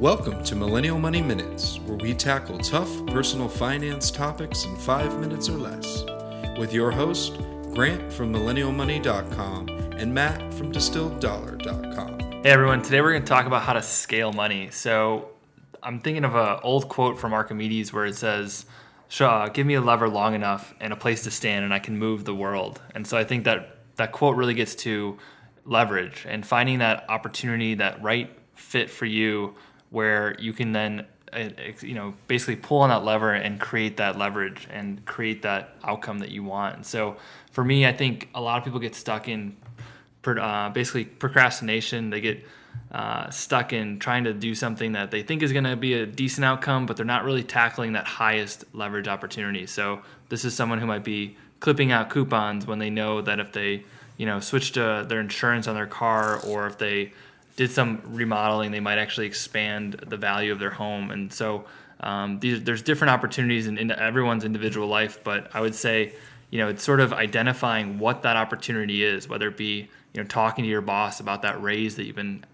Welcome 0.00 0.42
to 0.44 0.56
Millennial 0.56 0.98
Money 0.98 1.20
Minutes, 1.20 1.78
where 1.80 1.98
we 1.98 2.14
tackle 2.14 2.56
tough 2.56 2.88
personal 3.08 3.50
finance 3.50 4.10
topics 4.10 4.64
in 4.64 4.74
five 4.76 5.20
minutes 5.20 5.50
or 5.50 5.58
less. 5.58 6.06
With 6.58 6.72
your 6.72 6.90
host, 6.90 7.34
Grant 7.74 8.10
from 8.10 8.32
MillennialMoney.com 8.32 9.68
and 9.68 10.14
Matt 10.14 10.54
from 10.54 10.72
DistilledDollar.com. 10.72 12.42
Hey 12.42 12.48
everyone, 12.50 12.80
today 12.80 13.02
we're 13.02 13.10
going 13.10 13.24
to 13.24 13.28
talk 13.28 13.44
about 13.44 13.60
how 13.60 13.74
to 13.74 13.82
scale 13.82 14.32
money. 14.32 14.70
So 14.70 15.32
I'm 15.82 16.00
thinking 16.00 16.24
of 16.24 16.34
an 16.34 16.60
old 16.62 16.88
quote 16.88 17.18
from 17.18 17.34
Archimedes 17.34 17.92
where 17.92 18.06
it 18.06 18.16
says, 18.16 18.64
"Shaw, 19.08 19.48
give 19.48 19.66
me 19.66 19.74
a 19.74 19.82
lever 19.82 20.08
long 20.08 20.34
enough 20.34 20.72
and 20.80 20.94
a 20.94 20.96
place 20.96 21.24
to 21.24 21.30
stand, 21.30 21.62
and 21.66 21.74
I 21.74 21.78
can 21.78 21.98
move 21.98 22.24
the 22.24 22.34
world." 22.34 22.80
And 22.94 23.06
so 23.06 23.18
I 23.18 23.24
think 23.24 23.44
that 23.44 23.76
that 23.96 24.12
quote 24.12 24.34
really 24.34 24.54
gets 24.54 24.74
to 24.76 25.18
leverage 25.66 26.24
and 26.26 26.46
finding 26.46 26.78
that 26.78 27.04
opportunity, 27.10 27.74
that 27.74 28.02
right 28.02 28.34
fit 28.54 28.88
for 28.88 29.04
you, 29.04 29.56
where 29.90 30.36
you 30.38 30.52
can 30.52 30.72
then 30.72 31.06
uh, 31.32 31.48
you 31.80 31.94
know 31.94 32.14
basically 32.26 32.56
pull 32.56 32.78
on 32.78 32.88
that 32.90 33.04
lever 33.04 33.32
and 33.32 33.60
create 33.60 33.96
that 33.98 34.18
leverage 34.18 34.66
and 34.70 35.04
create 35.04 35.42
that 35.42 35.76
outcome 35.84 36.18
that 36.18 36.30
you 36.30 36.42
want. 36.42 36.76
And 36.76 36.86
so 36.86 37.16
for 37.52 37.64
me, 37.64 37.86
I 37.86 37.92
think 37.92 38.28
a 38.34 38.40
lot 38.40 38.58
of 38.58 38.64
people 38.64 38.80
get 38.80 38.94
stuck 38.94 39.28
in 39.28 39.56
uh, 40.26 40.70
basically 40.70 41.04
procrastination. 41.04 42.10
They 42.10 42.20
get 42.20 42.44
uh, 42.92 43.30
stuck 43.30 43.72
in 43.72 43.98
trying 43.98 44.24
to 44.24 44.32
do 44.32 44.54
something 44.54 44.92
that 44.92 45.10
they 45.10 45.22
think 45.22 45.42
is 45.42 45.52
going 45.52 45.64
to 45.64 45.76
be 45.76 45.94
a 45.94 46.06
decent 46.06 46.44
outcome, 46.44 46.86
but 46.86 46.96
they're 46.96 47.06
not 47.06 47.24
really 47.24 47.44
tackling 47.44 47.92
that 47.92 48.06
highest 48.06 48.64
leverage 48.72 49.08
opportunity. 49.08 49.66
So 49.66 50.00
this 50.28 50.44
is 50.44 50.54
someone 50.54 50.80
who 50.80 50.86
might 50.86 51.04
be 51.04 51.36
clipping 51.60 51.92
out 51.92 52.10
coupons 52.10 52.66
when 52.66 52.78
they 52.78 52.90
know 52.90 53.20
that 53.20 53.38
if 53.38 53.52
they 53.52 53.84
you 54.16 54.26
know 54.26 54.40
switch 54.40 54.72
to 54.72 55.04
their 55.08 55.20
insurance 55.20 55.68
on 55.68 55.74
their 55.74 55.86
car 55.86 56.40
or 56.40 56.66
if 56.66 56.78
they 56.78 57.12
did 57.60 57.70
some 57.70 58.00
remodeling, 58.06 58.70
they 58.70 58.80
might 58.80 58.96
actually 58.96 59.26
expand 59.26 59.92
the 60.06 60.16
value 60.16 60.50
of 60.50 60.58
their 60.58 60.70
home. 60.70 61.10
And 61.10 61.30
so 61.30 61.66
um, 62.00 62.40
these, 62.40 62.64
there's 62.64 62.80
different 62.80 63.10
opportunities 63.10 63.66
in, 63.66 63.76
in 63.76 63.90
everyone's 63.90 64.44
individual 64.44 64.88
life, 64.88 65.22
but 65.22 65.50
I 65.52 65.60
would 65.60 65.74
say 65.74 66.14
you 66.48 66.58
know 66.58 66.68
it's 66.68 66.82
sort 66.82 67.00
of 67.00 67.12
identifying 67.12 67.98
what 67.98 68.22
that 68.22 68.38
opportunity 68.38 69.04
is, 69.04 69.28
whether 69.28 69.46
it 69.48 69.58
be 69.58 69.90
you 70.14 70.22
know 70.22 70.24
talking 70.24 70.64
to 70.64 70.70
your 70.70 70.80
boss 70.80 71.20
about 71.20 71.42
that 71.42 71.62
raise 71.62 71.96
that 71.96 72.04
you've 72.04 72.16
been 72.16 72.46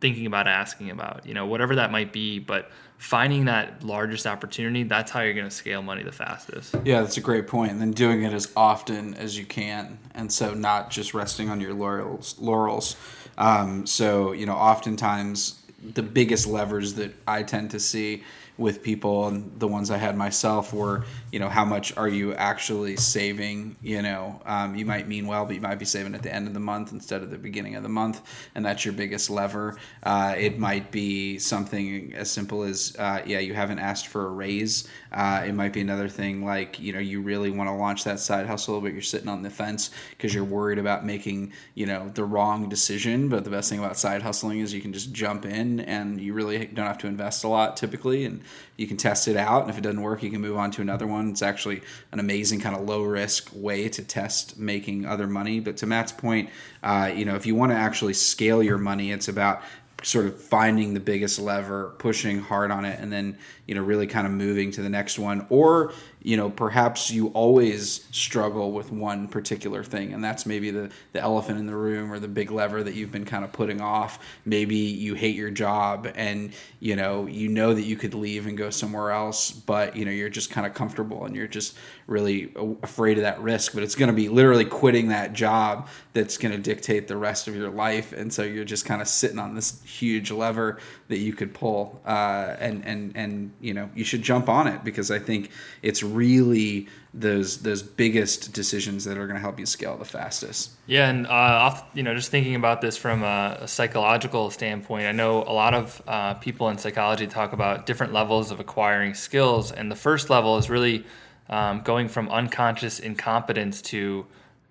thinking 0.00 0.26
about 0.26 0.46
asking 0.46 0.90
about, 0.90 1.26
you 1.26 1.34
know, 1.34 1.46
whatever 1.46 1.76
that 1.76 1.90
might 1.90 2.12
be, 2.12 2.38
but 2.38 2.70
finding 2.98 3.44
that 3.46 3.82
largest 3.84 4.26
opportunity, 4.26 4.82
that's 4.82 5.10
how 5.10 5.20
you're 5.20 5.34
going 5.34 5.48
to 5.48 5.54
scale 5.54 5.82
money 5.82 6.02
the 6.02 6.12
fastest. 6.12 6.74
Yeah, 6.84 7.00
that's 7.00 7.16
a 7.16 7.20
great 7.20 7.46
point. 7.46 7.72
And 7.72 7.80
then 7.80 7.92
doing 7.92 8.22
it 8.22 8.32
as 8.32 8.52
often 8.56 9.14
as 9.14 9.38
you 9.38 9.44
can. 9.44 9.98
And 10.14 10.32
so 10.32 10.54
not 10.54 10.90
just 10.90 11.14
resting 11.14 11.48
on 11.48 11.60
your 11.60 11.74
laurels. 11.74 12.36
laurels. 12.38 12.96
Um, 13.36 13.86
so, 13.86 14.32
you 14.32 14.46
know, 14.46 14.54
oftentimes 14.54 15.62
the 15.82 16.02
biggest 16.02 16.46
levers 16.46 16.94
that 16.94 17.14
I 17.26 17.44
tend 17.44 17.70
to 17.70 17.80
see 17.80 18.24
with 18.58 18.82
people 18.82 19.28
and 19.28 19.58
the 19.60 19.68
ones 19.68 19.90
I 19.90 19.96
had 19.96 20.16
myself 20.16 20.74
were, 20.74 21.04
you 21.30 21.38
know, 21.38 21.48
how 21.48 21.64
much 21.64 21.96
are 21.96 22.08
you 22.08 22.34
actually 22.34 22.96
saving? 22.96 23.76
You 23.80 24.02
know, 24.02 24.42
um, 24.44 24.74
you 24.74 24.84
might 24.84 25.06
mean 25.06 25.28
well, 25.28 25.46
but 25.46 25.54
you 25.54 25.60
might 25.60 25.78
be 25.78 25.84
saving 25.84 26.14
at 26.14 26.24
the 26.24 26.34
end 26.34 26.48
of 26.48 26.54
the 26.54 26.60
month 26.60 26.92
instead 26.92 27.22
of 27.22 27.30
the 27.30 27.38
beginning 27.38 27.76
of 27.76 27.84
the 27.84 27.88
month, 27.88 28.20
and 28.56 28.66
that's 28.66 28.84
your 28.84 28.94
biggest 28.94 29.30
lever. 29.30 29.76
Uh, 30.02 30.34
it 30.36 30.58
might 30.58 30.90
be 30.90 31.38
something 31.38 32.12
as 32.14 32.30
simple 32.30 32.64
as, 32.64 32.96
uh, 32.98 33.22
yeah, 33.24 33.38
you 33.38 33.54
haven't 33.54 33.78
asked 33.78 34.08
for 34.08 34.26
a 34.26 34.30
raise. 34.30 34.88
Uh, 35.12 35.44
it 35.46 35.54
might 35.54 35.72
be 35.72 35.80
another 35.80 36.08
thing 36.08 36.44
like, 36.44 36.80
you 36.80 36.92
know, 36.92 36.98
you 36.98 37.20
really 37.20 37.50
want 37.50 37.68
to 37.68 37.74
launch 37.74 38.02
that 38.04 38.18
side 38.18 38.46
hustle, 38.46 38.80
but 38.80 38.92
you're 38.92 39.00
sitting 39.00 39.28
on 39.28 39.42
the 39.42 39.50
fence 39.50 39.90
because 40.10 40.34
you're 40.34 40.44
worried 40.44 40.78
about 40.78 41.06
making, 41.06 41.52
you 41.74 41.86
know, 41.86 42.10
the 42.14 42.24
wrong 42.24 42.68
decision. 42.68 43.28
But 43.28 43.44
the 43.44 43.50
best 43.50 43.70
thing 43.70 43.78
about 43.78 43.96
side 43.96 44.22
hustling 44.22 44.58
is 44.58 44.74
you 44.74 44.80
can 44.80 44.92
just 44.92 45.12
jump 45.12 45.46
in 45.46 45.80
and 45.80 46.20
you 46.20 46.34
really 46.34 46.66
don't 46.66 46.86
have 46.86 46.98
to 46.98 47.06
invest 47.06 47.44
a 47.44 47.48
lot 47.48 47.76
typically, 47.76 48.24
and 48.24 48.42
you 48.76 48.86
can 48.86 48.96
test 48.96 49.28
it 49.28 49.36
out. 49.36 49.62
And 49.62 49.70
if 49.70 49.78
it 49.78 49.82
doesn't 49.82 50.00
work, 50.00 50.22
you 50.22 50.30
can 50.30 50.40
move 50.40 50.56
on 50.56 50.70
to 50.72 50.82
another 50.82 51.06
one. 51.06 51.30
It's 51.30 51.42
actually 51.42 51.82
an 52.12 52.20
amazing 52.20 52.60
kind 52.60 52.76
of 52.76 52.82
low 52.82 53.02
risk 53.02 53.50
way 53.52 53.88
to 53.88 54.02
test 54.02 54.58
making 54.58 55.06
other 55.06 55.26
money. 55.26 55.60
But 55.60 55.76
to 55.78 55.86
Matt's 55.86 56.12
point, 56.12 56.50
uh, 56.82 57.10
you 57.14 57.24
know, 57.24 57.34
if 57.34 57.46
you 57.46 57.54
want 57.54 57.72
to 57.72 57.76
actually 57.76 58.14
scale 58.14 58.62
your 58.62 58.78
money, 58.78 59.10
it's 59.10 59.28
about 59.28 59.62
sort 60.02 60.26
of 60.26 60.40
finding 60.40 60.94
the 60.94 61.00
biggest 61.00 61.40
lever, 61.40 61.94
pushing 61.98 62.40
hard 62.40 62.70
on 62.70 62.84
it, 62.84 63.00
and 63.00 63.12
then 63.12 63.36
you 63.66 63.74
know 63.74 63.82
really 63.82 64.06
kind 64.06 64.26
of 64.26 64.32
moving 64.32 64.70
to 64.72 64.82
the 64.82 64.88
next 64.88 65.18
one. 65.18 65.46
Or 65.50 65.92
you 66.22 66.36
know 66.36 66.50
perhaps 66.50 67.10
you 67.10 67.28
always 67.28 68.06
struggle 68.10 68.72
with 68.72 68.90
one 68.90 69.28
particular 69.28 69.84
thing 69.84 70.12
and 70.12 70.22
that's 70.22 70.46
maybe 70.46 70.70
the, 70.70 70.90
the 71.12 71.20
elephant 71.20 71.60
in 71.60 71.66
the 71.66 71.76
room 71.76 72.12
or 72.12 72.18
the 72.18 72.26
big 72.26 72.50
lever 72.50 72.82
that 72.82 72.94
you've 72.94 73.12
been 73.12 73.24
kind 73.24 73.44
of 73.44 73.52
putting 73.52 73.80
off. 73.80 74.18
Maybe 74.44 74.76
you 74.76 75.14
hate 75.14 75.36
your 75.36 75.50
job 75.50 76.10
and 76.14 76.52
you 76.80 76.96
know 76.96 77.26
you 77.26 77.48
know 77.48 77.74
that 77.74 77.84
you 77.84 77.96
could 77.96 78.14
leave 78.14 78.46
and 78.46 78.58
go 78.58 78.70
somewhere 78.70 79.10
else 79.10 79.50
but 79.50 79.96
you 79.96 80.04
know 80.04 80.10
you're 80.10 80.28
just 80.28 80.50
kind 80.50 80.66
of 80.66 80.74
comfortable 80.74 81.24
and 81.24 81.36
you're 81.36 81.46
just 81.46 81.76
really 82.08 82.52
afraid 82.82 83.18
of 83.18 83.22
that 83.22 83.40
risk. 83.40 83.74
But 83.74 83.82
it's 83.84 83.94
going 83.94 84.08
to 84.08 84.16
be 84.16 84.28
literally 84.28 84.64
quitting 84.64 85.08
that 85.08 85.34
job 85.34 85.88
that's 86.14 86.36
going 86.36 86.52
to 86.52 86.58
dictate 86.58 87.06
the 87.06 87.16
rest 87.16 87.46
of 87.46 87.54
your 87.54 87.70
life. 87.70 88.12
And 88.12 88.32
so 88.32 88.42
you're 88.42 88.64
just 88.64 88.84
kind 88.84 89.00
of 89.00 89.06
sitting 89.06 89.38
on 89.38 89.54
this 89.54 89.82
huge 89.88 90.30
lever 90.30 90.78
that 91.08 91.18
you 91.18 91.32
could 91.32 91.54
pull 91.54 92.00
uh, 92.06 92.54
and 92.58 92.84
and 92.84 93.16
and 93.16 93.50
you 93.60 93.74
know 93.74 93.88
you 93.94 94.04
should 94.04 94.22
jump 94.22 94.48
on 94.48 94.66
it 94.66 94.84
because 94.84 95.10
i 95.10 95.18
think 95.18 95.50
it's 95.82 96.02
really 96.02 96.86
those 97.14 97.58
those 97.58 97.82
biggest 97.82 98.52
decisions 98.52 99.04
that 99.04 99.16
are 99.16 99.26
going 99.26 99.36
to 99.36 99.40
help 99.40 99.58
you 99.58 99.66
scale 99.66 99.96
the 99.96 100.04
fastest. 100.04 100.72
Yeah, 100.86 101.08
and 101.08 101.26
uh, 101.26 101.30
off, 101.30 101.84
you 101.94 102.02
know, 102.02 102.14
just 102.14 102.30
thinking 102.30 102.54
about 102.54 102.80
this 102.80 102.96
from 102.96 103.22
a, 103.22 103.58
a 103.60 103.68
psychological 103.68 104.50
standpoint, 104.50 105.06
I 105.06 105.12
know 105.12 105.42
a 105.42 105.52
lot 105.52 105.74
of 105.74 106.02
uh, 106.06 106.34
people 106.34 106.68
in 106.68 106.78
psychology 106.78 107.26
talk 107.26 107.52
about 107.52 107.86
different 107.86 108.12
levels 108.12 108.50
of 108.50 108.60
acquiring 108.60 109.14
skills, 109.14 109.72
and 109.72 109.90
the 109.90 109.96
first 109.96 110.28
level 110.30 110.58
is 110.58 110.68
really 110.68 111.04
um, 111.48 111.80
going 111.80 112.08
from 112.08 112.28
unconscious 112.28 113.00
incompetence 113.00 113.80
to 113.82 114.26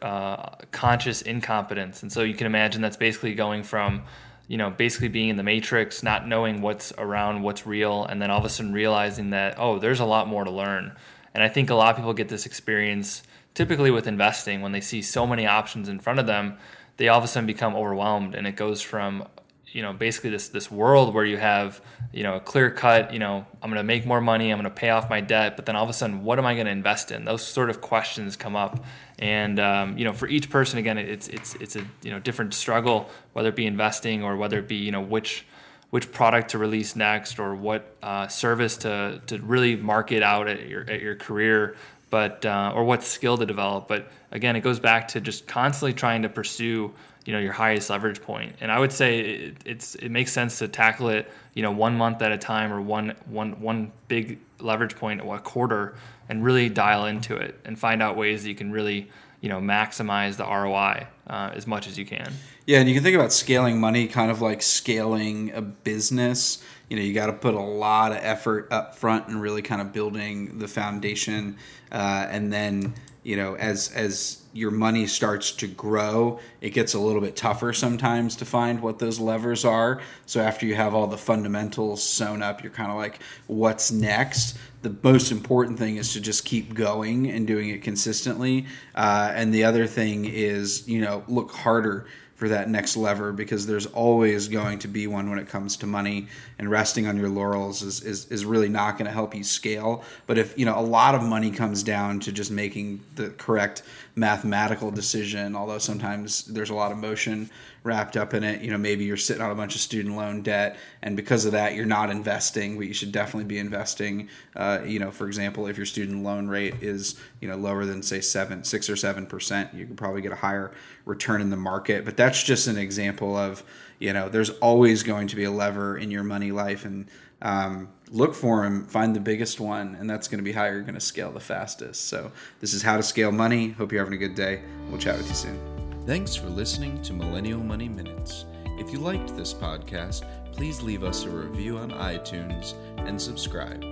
uh, 0.00 0.56
conscious 0.72 1.22
incompetence, 1.22 2.02
and 2.02 2.10
so 2.10 2.22
you 2.22 2.34
can 2.34 2.46
imagine 2.46 2.80
that's 2.80 2.96
basically 2.96 3.34
going 3.34 3.62
from 3.62 4.02
you 4.48 4.56
know, 4.56 4.70
basically 4.70 5.08
being 5.08 5.28
in 5.28 5.36
the 5.36 5.42
matrix, 5.42 6.02
not 6.02 6.26
knowing 6.26 6.60
what's 6.60 6.92
around, 6.98 7.42
what's 7.42 7.66
real, 7.66 8.04
and 8.04 8.20
then 8.20 8.30
all 8.30 8.38
of 8.38 8.44
a 8.44 8.48
sudden 8.48 8.72
realizing 8.72 9.30
that, 9.30 9.54
oh, 9.58 9.78
there's 9.78 10.00
a 10.00 10.04
lot 10.04 10.28
more 10.28 10.44
to 10.44 10.50
learn. 10.50 10.96
And 11.34 11.42
I 11.42 11.48
think 11.48 11.70
a 11.70 11.74
lot 11.74 11.90
of 11.90 11.96
people 11.96 12.12
get 12.12 12.28
this 12.28 12.46
experience 12.46 13.22
typically 13.54 13.90
with 13.90 14.06
investing 14.06 14.62
when 14.62 14.72
they 14.72 14.80
see 14.80 15.02
so 15.02 15.26
many 15.26 15.46
options 15.46 15.88
in 15.88 15.98
front 15.98 16.18
of 16.18 16.26
them, 16.26 16.56
they 16.96 17.08
all 17.08 17.18
of 17.18 17.24
a 17.24 17.28
sudden 17.28 17.46
become 17.46 17.74
overwhelmed 17.74 18.34
and 18.34 18.46
it 18.46 18.56
goes 18.56 18.80
from 18.80 19.26
you 19.72 19.82
know 19.82 19.92
basically 19.92 20.30
this 20.30 20.48
this 20.48 20.70
world 20.70 21.14
where 21.14 21.24
you 21.24 21.38
have 21.38 21.80
you 22.12 22.22
know 22.22 22.36
a 22.36 22.40
clear 22.40 22.70
cut 22.70 23.12
you 23.12 23.18
know 23.18 23.46
i'm 23.62 23.70
going 23.70 23.78
to 23.78 23.82
make 23.82 24.04
more 24.04 24.20
money 24.20 24.50
i'm 24.50 24.58
going 24.58 24.64
to 24.64 24.70
pay 24.70 24.90
off 24.90 25.08
my 25.08 25.20
debt 25.20 25.56
but 25.56 25.66
then 25.66 25.74
all 25.74 25.82
of 25.82 25.90
a 25.90 25.94
sudden 25.94 26.22
what 26.22 26.38
am 26.38 26.44
i 26.44 26.54
going 26.54 26.66
to 26.66 26.72
invest 26.72 27.12
in? 27.12 27.24
Those 27.24 27.46
sort 27.46 27.70
of 27.70 27.80
questions 27.80 28.36
come 28.36 28.56
up. 28.56 28.84
And 29.18 29.60
um, 29.60 29.96
you 29.96 30.04
know 30.04 30.12
for 30.12 30.26
each 30.26 30.50
person 30.50 30.78
again 30.78 30.98
it's 30.98 31.28
it's 31.28 31.54
it's 31.56 31.76
a 31.76 31.84
you 32.02 32.10
know 32.10 32.18
different 32.18 32.54
struggle 32.54 33.08
whether 33.34 33.50
it 33.50 33.56
be 33.56 33.66
investing 33.66 34.24
or 34.24 34.36
whether 34.36 34.58
it 34.58 34.66
be 34.66 34.76
you 34.76 34.90
know 34.90 35.00
which 35.00 35.46
which 35.90 36.10
product 36.10 36.50
to 36.50 36.58
release 36.58 36.96
next 36.96 37.38
or 37.38 37.54
what 37.54 37.96
uh, 38.02 38.26
service 38.26 38.78
to, 38.78 39.20
to 39.26 39.38
really 39.42 39.76
market 39.76 40.22
out 40.22 40.48
at 40.48 40.66
your, 40.66 40.90
at 40.90 41.02
your 41.02 41.14
career 41.14 41.76
but 42.10 42.44
uh, 42.44 42.72
or 42.74 42.84
what 42.84 43.02
skill 43.02 43.38
to 43.38 43.46
develop. 43.46 43.86
But 43.86 44.10
again 44.32 44.56
it 44.56 44.60
goes 44.60 44.80
back 44.80 45.08
to 45.08 45.20
just 45.20 45.46
constantly 45.46 45.92
trying 45.92 46.22
to 46.22 46.28
pursue 46.28 46.92
you 47.24 47.32
know 47.32 47.38
your 47.38 47.52
highest 47.52 47.88
leverage 47.90 48.20
point 48.20 48.54
and 48.60 48.72
i 48.72 48.78
would 48.78 48.92
say 48.92 49.20
it, 49.20 49.56
it's 49.64 49.94
it 49.96 50.08
makes 50.08 50.32
sense 50.32 50.58
to 50.58 50.66
tackle 50.66 51.08
it 51.08 51.30
you 51.54 51.62
know 51.62 51.70
one 51.70 51.96
month 51.96 52.20
at 52.22 52.32
a 52.32 52.38
time 52.38 52.72
or 52.72 52.80
one 52.80 53.14
one 53.26 53.60
one 53.60 53.92
big 54.08 54.38
leverage 54.58 54.96
point 54.96 55.20
or 55.20 55.36
a 55.36 55.40
quarter 55.40 55.94
and 56.28 56.44
really 56.44 56.68
dial 56.68 57.06
into 57.06 57.36
it 57.36 57.58
and 57.64 57.78
find 57.78 58.02
out 58.02 58.16
ways 58.16 58.42
that 58.42 58.48
you 58.48 58.54
can 58.54 58.72
really 58.72 59.08
you 59.42 59.48
know 59.48 59.60
maximize 59.60 60.36
the 60.36 60.44
ROI 60.44 61.06
uh, 61.26 61.50
as 61.54 61.66
much 61.66 61.86
as 61.86 61.98
you 61.98 62.06
can. 62.06 62.32
Yeah, 62.64 62.78
and 62.78 62.88
you 62.88 62.94
can 62.94 63.02
think 63.02 63.16
about 63.16 63.32
scaling 63.32 63.78
money 63.80 64.06
kind 64.06 64.30
of 64.30 64.40
like 64.40 64.62
scaling 64.62 65.52
a 65.52 65.60
business. 65.60 66.62
You 66.88 66.96
know, 66.96 67.02
you 67.02 67.12
got 67.12 67.26
to 67.26 67.32
put 67.32 67.54
a 67.54 67.60
lot 67.60 68.12
of 68.12 68.18
effort 68.18 68.68
up 68.70 68.96
front 68.96 69.28
and 69.28 69.40
really 69.40 69.62
kind 69.62 69.80
of 69.80 69.92
building 69.92 70.58
the 70.58 70.68
foundation, 70.68 71.56
uh, 71.90 72.26
and 72.30 72.52
then 72.52 72.94
you 73.22 73.36
know 73.36 73.54
as 73.56 73.90
as 73.92 74.42
your 74.54 74.70
money 74.70 75.06
starts 75.06 75.50
to 75.52 75.66
grow 75.66 76.38
it 76.60 76.70
gets 76.70 76.92
a 76.92 76.98
little 76.98 77.22
bit 77.22 77.34
tougher 77.34 77.72
sometimes 77.72 78.36
to 78.36 78.44
find 78.44 78.82
what 78.82 78.98
those 78.98 79.18
levers 79.18 79.64
are. 79.64 80.00
So 80.26 80.40
after 80.40 80.66
you 80.66 80.74
have 80.74 80.94
all 80.94 81.06
the 81.06 81.18
fundamentals 81.18 82.02
sewn 82.02 82.42
up 82.42 82.62
you're 82.62 82.72
kind 82.72 82.90
of 82.90 82.96
like 82.96 83.20
what's 83.46 83.90
next? 83.90 84.58
The 84.82 84.94
most 85.02 85.30
important 85.30 85.78
thing 85.78 85.96
is 85.96 86.12
to 86.14 86.20
just 86.20 86.44
keep 86.44 86.74
going 86.74 87.30
and 87.30 87.46
doing 87.46 87.68
it 87.68 87.82
consistently. 87.82 88.66
Uh, 88.96 89.30
and 89.34 89.54
the 89.54 89.64
other 89.64 89.86
thing 89.86 90.24
is 90.24 90.86
you 90.88 91.00
know 91.00 91.24
look 91.28 91.52
harder 91.52 92.06
for 92.42 92.48
that 92.48 92.68
next 92.68 92.96
lever 92.96 93.30
because 93.30 93.68
there's 93.68 93.86
always 93.86 94.48
going 94.48 94.76
to 94.76 94.88
be 94.88 95.06
one 95.06 95.30
when 95.30 95.38
it 95.38 95.48
comes 95.48 95.76
to 95.76 95.86
money 95.86 96.26
and 96.58 96.68
resting 96.68 97.06
on 97.06 97.16
your 97.16 97.28
laurels 97.28 97.82
is, 97.82 98.02
is, 98.02 98.26
is 98.32 98.44
really 98.44 98.68
not 98.68 98.98
going 98.98 99.06
to 99.06 99.12
help 99.12 99.32
you 99.32 99.44
scale 99.44 100.02
but 100.26 100.36
if 100.36 100.58
you 100.58 100.66
know 100.66 100.76
a 100.76 100.82
lot 100.82 101.14
of 101.14 101.22
money 101.22 101.52
comes 101.52 101.84
down 101.84 102.18
to 102.18 102.32
just 102.32 102.50
making 102.50 103.00
the 103.14 103.30
correct 103.30 103.84
mathematical 104.16 104.90
decision 104.90 105.54
although 105.54 105.78
sometimes 105.78 106.44
there's 106.46 106.70
a 106.70 106.74
lot 106.74 106.90
of 106.90 106.98
motion 106.98 107.48
wrapped 107.84 108.16
up 108.16 108.32
in 108.34 108.44
it. 108.44 108.62
You 108.62 108.70
know, 108.70 108.78
maybe 108.78 109.04
you're 109.04 109.16
sitting 109.16 109.42
on 109.42 109.50
a 109.50 109.54
bunch 109.54 109.74
of 109.74 109.80
student 109.80 110.16
loan 110.16 110.42
debt, 110.42 110.76
and 111.02 111.16
because 111.16 111.44
of 111.44 111.52
that, 111.52 111.74
you're 111.74 111.86
not 111.86 112.10
investing. 112.10 112.76
But 112.76 112.86
you 112.86 112.94
should 112.94 113.12
definitely 113.12 113.48
be 113.48 113.58
investing. 113.58 114.28
Uh, 114.54 114.80
you 114.84 114.98
know, 114.98 115.10
for 115.10 115.26
example, 115.26 115.66
if 115.66 115.76
your 115.76 115.86
student 115.86 116.22
loan 116.22 116.48
rate 116.48 116.74
is 116.80 117.16
you 117.40 117.48
know 117.48 117.56
lower 117.56 117.84
than 117.84 118.02
say 118.02 118.20
seven, 118.20 118.64
six 118.64 118.88
or 118.88 118.96
seven 118.96 119.26
percent, 119.26 119.74
you 119.74 119.86
could 119.86 119.96
probably 119.96 120.22
get 120.22 120.32
a 120.32 120.36
higher 120.36 120.72
return 121.04 121.40
in 121.40 121.50
the 121.50 121.56
market. 121.56 122.04
But 122.04 122.16
that's 122.32 122.42
just 122.42 122.66
an 122.66 122.78
example 122.78 123.36
of 123.36 123.62
you 123.98 124.12
know, 124.12 124.28
there's 124.28 124.50
always 124.50 125.02
going 125.04 125.28
to 125.28 125.36
be 125.36 125.44
a 125.44 125.50
lever 125.50 125.98
in 125.98 126.10
your 126.10 126.24
money 126.24 126.50
life, 126.50 126.86
and 126.86 127.06
um, 127.40 127.88
look 128.10 128.34
for 128.34 128.64
them, 128.64 128.84
find 128.86 129.14
the 129.14 129.20
biggest 129.20 129.60
one, 129.60 129.94
and 129.94 130.10
that's 130.10 130.26
going 130.26 130.38
to 130.38 130.44
be 130.44 130.50
how 130.50 130.64
you're 130.64 130.80
going 130.80 130.94
to 130.94 131.00
scale 131.00 131.30
the 131.30 131.38
fastest. 131.38 132.08
So, 132.08 132.32
this 132.58 132.74
is 132.74 132.82
how 132.82 132.96
to 132.96 133.02
scale 133.02 133.30
money. 133.30 133.68
Hope 133.68 133.92
you're 133.92 134.02
having 134.02 134.14
a 134.14 134.18
good 134.18 134.34
day. 134.34 134.62
We'll 134.88 134.98
chat 134.98 135.18
with 135.18 135.28
you 135.28 135.34
soon. 135.34 136.04
Thanks 136.04 136.34
for 136.34 136.48
listening 136.48 137.00
to 137.02 137.12
Millennial 137.12 137.60
Money 137.60 137.88
Minutes. 137.88 138.46
If 138.78 138.90
you 138.90 138.98
liked 138.98 139.36
this 139.36 139.54
podcast, 139.54 140.24
please 140.52 140.82
leave 140.82 141.04
us 141.04 141.22
a 141.22 141.30
review 141.30 141.78
on 141.78 141.92
iTunes 141.92 142.74
and 143.06 143.20
subscribe. 143.20 143.84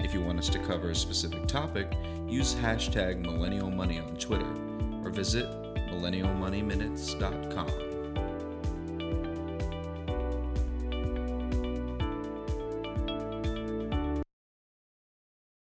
If 0.00 0.14
you 0.14 0.22
want 0.22 0.38
us 0.38 0.48
to 0.48 0.58
cover 0.60 0.90
a 0.90 0.94
specific 0.94 1.46
topic, 1.46 1.92
use 2.26 2.54
hashtag 2.54 3.18
Millennial 3.18 3.70
Money 3.70 3.98
on 3.98 4.16
Twitter 4.16 4.50
or 5.04 5.10
visit 5.10 5.59
millennialmoneyminutes.com. 5.90 7.89